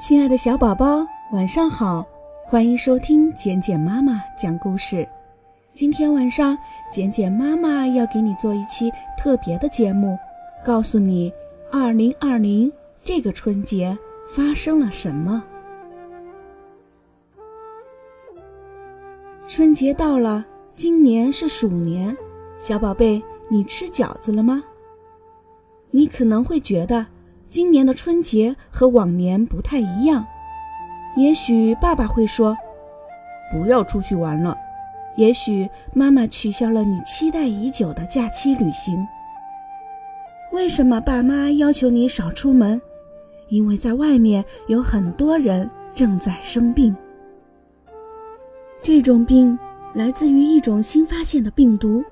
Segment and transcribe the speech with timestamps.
[0.00, 2.06] 亲爱的小宝宝，晚上好！
[2.46, 5.06] 欢迎收听简简妈妈讲故事。
[5.74, 6.56] 今天晚上，
[6.90, 10.18] 简简妈妈要给你做一期特别的节目，
[10.64, 11.30] 告诉你
[11.70, 12.72] 2020
[13.04, 15.44] 这个春节发生了什么。
[19.46, 20.42] 春节到了，
[20.72, 22.16] 今年是鼠年，
[22.58, 24.64] 小宝贝，你吃饺子了吗？
[25.90, 27.06] 你可能会觉得。
[27.50, 30.24] 今年的春节和往年不太一样，
[31.16, 32.56] 也许爸爸会说
[33.50, 34.56] ：“不要出去玩了。”
[35.16, 39.04] 也许妈妈取消了你期待已久的假期旅行。
[40.52, 42.80] 为什么爸妈要求你少出门？
[43.48, 46.96] 因为在外面有很多人正在生病。
[48.80, 49.58] 这种病
[49.92, 52.02] 来自于一种新发现的病毒，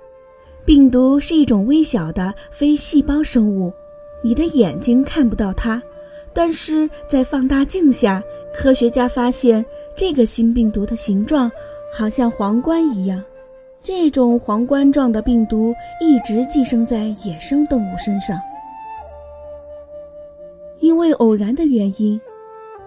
[0.66, 3.72] 病毒是一种微小的非细胞生物。
[4.20, 5.80] 你的眼睛看不到它，
[6.32, 8.22] 但是在放大镜下，
[8.54, 9.64] 科学家发现
[9.96, 11.50] 这个新病毒的形状
[11.92, 13.22] 好像皇冠一样。
[13.80, 18.36] 这种皇冠状的病毒一直寄生在野生动物身上。
[20.80, 22.20] 因为偶然的原因，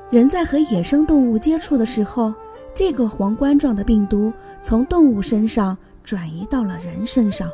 [0.09, 2.33] 人在和野生动物接触的时候，
[2.73, 7.49] 这个皇冠状的病毒从动物身上转移到了人身上。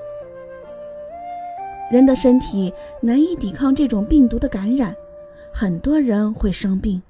[1.90, 4.96] 人的身体难以抵抗这种病毒的感染，
[5.54, 7.02] 很多人会生病。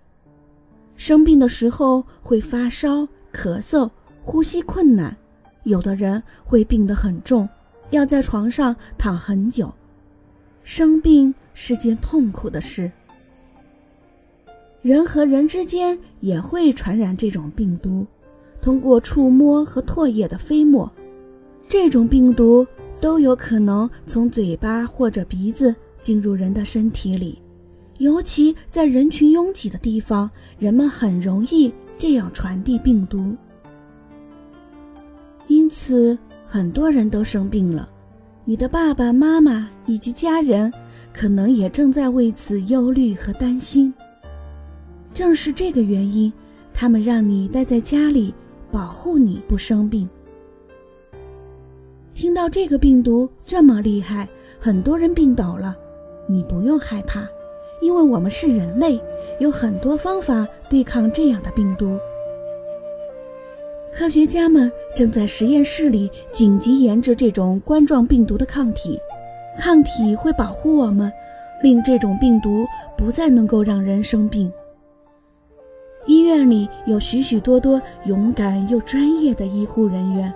[0.95, 3.89] 生病的时候会发烧、咳嗽、
[4.23, 5.15] 呼吸困难，
[5.63, 7.47] 有的人会病得很重，
[7.89, 9.73] 要在床上躺很久。
[10.63, 12.91] 生病是件痛苦的事。
[14.81, 18.05] 人和人之间也会传染这种病毒，
[18.61, 20.91] 通过触摸和唾液的飞沫，
[21.67, 22.65] 这种病毒。
[22.99, 27.41] 都有可能从嘴巴或者鼻子进入人的身体里，
[27.97, 33.35] 尤其在人群拥挤的地方，人们很容易这样传递病毒。
[35.47, 37.89] 因此，很多人都生病了。
[38.45, 40.71] 你的爸爸妈妈以及家人
[41.13, 43.93] 可能也正在为此忧虑和担心。
[45.13, 46.31] 正是这个原因，
[46.73, 48.33] 他们让你待在家里，
[48.71, 50.07] 保护你不生病。
[52.17, 54.27] 听到这个病毒这么厉害，
[54.59, 55.77] 很多人病倒了，
[56.25, 57.29] 你不用害怕，
[57.79, 58.99] 因为我们是人类，
[59.39, 61.95] 有很多方法对抗这样的病毒。
[63.93, 68.99] 科学家们正在实验室里紧急研制这种冠状病毒的抗体，
[69.59, 71.13] 抗体会保护我们，
[71.61, 72.65] 令这种病毒
[72.97, 74.51] 不再能够让人生病。
[76.07, 80.33] 医院里有许许多多勇敢又专业的医护人员。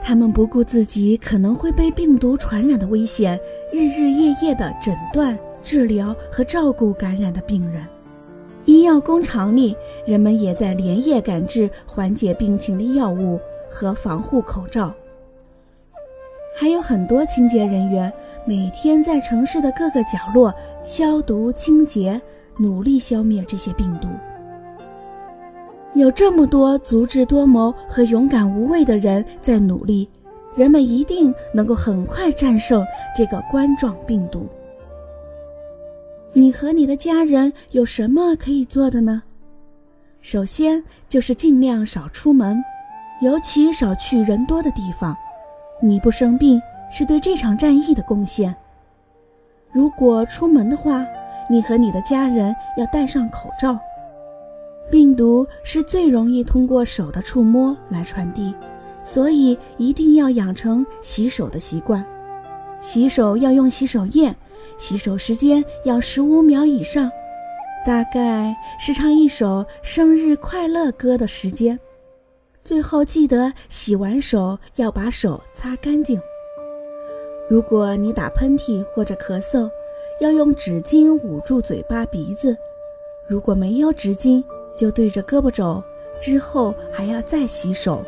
[0.00, 3.38] 他们不顾自己可能会被病毒传染的危险，
[3.72, 7.84] 日日夜夜地诊断、治疗和照顾感染的病人。
[8.66, 9.76] 医药工厂里，
[10.06, 13.40] 人们也在连夜赶制缓解病情的药物
[13.70, 14.94] 和防护口罩。
[16.56, 18.12] 还有很多清洁人员
[18.46, 22.20] 每天在城市的各个角落消毒清洁，
[22.58, 24.08] 努力消灭这些病毒。
[25.96, 30.06] 有这么多足智多谋和勇敢无畏的人在努力，
[30.54, 32.84] 人们一定能够很快战胜
[33.16, 34.46] 这个冠状病毒。
[36.34, 39.22] 你和你的家人有什么可以做的呢？
[40.20, 42.62] 首先就是尽量少出门，
[43.22, 45.16] 尤其少去人多的地方。
[45.80, 48.54] 你不生病是对这场战役的贡献。
[49.72, 51.06] 如果出门的话，
[51.48, 53.78] 你和你的家人要戴上口罩。
[54.90, 58.54] 病毒是最容易通过手的触摸来传递，
[59.02, 62.04] 所以一定要养成洗手的习惯。
[62.80, 64.34] 洗手要用洗手液，
[64.78, 67.10] 洗手时间要十五秒以上，
[67.84, 71.78] 大概是唱一首生日快乐歌的时间。
[72.62, 76.20] 最后记得洗完手要把手擦干净。
[77.48, 79.68] 如果你打喷嚏或者咳嗽，
[80.20, 82.56] 要用纸巾捂住嘴巴鼻子。
[83.28, 84.42] 如果没有纸巾，
[84.76, 85.82] 就对着胳膊肘，
[86.20, 88.04] 之后还要再洗手。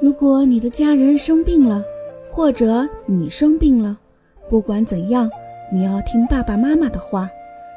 [0.00, 1.84] 如果你的家人生病了，
[2.30, 3.98] 或者你生病了，
[4.48, 5.28] 不管怎样，
[5.72, 7.28] 你要听爸爸妈妈的话，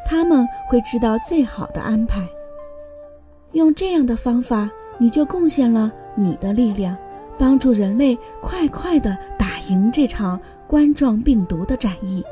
[0.05, 2.21] 他们会知道最好的安排。
[3.53, 6.95] 用这样的方法，你就贡献了你的力量，
[7.39, 12.23] 帮助人类快快的打赢这场冠状病毒的战役。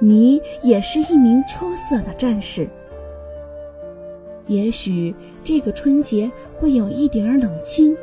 [0.00, 2.68] 你也是一名出色的战士。
[4.46, 5.14] 也许
[5.44, 7.96] 这个春节会有一点儿冷清，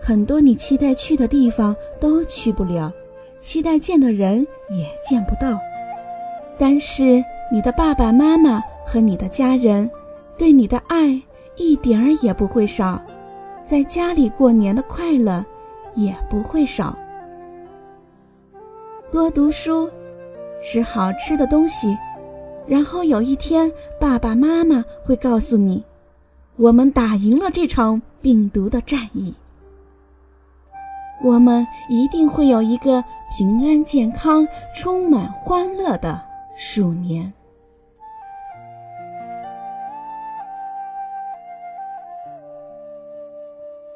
[0.00, 2.92] 很多你期待去的地方都去不了，
[3.40, 5.56] 期待见的人也见不到。
[6.58, 9.88] 但是你的爸爸妈妈和你的家人
[10.36, 11.20] 对你的爱
[11.56, 13.00] 一点儿也不会少，
[13.62, 15.44] 在家里过年的快乐
[15.94, 16.98] 也不会少。
[19.12, 19.88] 多读书，
[20.60, 21.96] 吃好吃的东西，
[22.66, 23.70] 然后有一天，
[24.00, 25.84] 爸爸妈妈会告诉你
[26.56, 29.34] ：“我们打赢了这场病毒的战役。”
[31.22, 33.02] 我们一定会有一个
[33.36, 36.20] 平安、健康、充满欢乐的
[36.56, 37.32] 鼠年。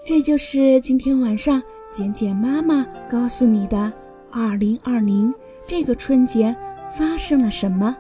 [0.07, 1.63] 这就是今天晚上
[1.93, 3.93] 简简妈妈告诉你的：
[4.31, 5.33] 二零二零
[5.67, 6.55] 这个春节
[6.91, 7.97] 发生了什么？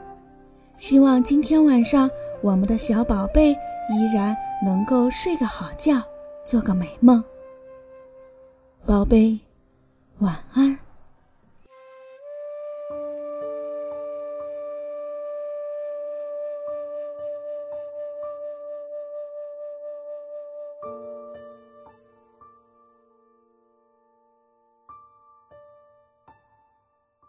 [0.76, 2.08] 希望今天晚上
[2.40, 6.00] 我们的小宝贝依然能够睡个好觉，
[6.44, 7.22] 做个美梦。
[8.86, 9.38] 宝贝，
[10.19, 10.77] 晚安。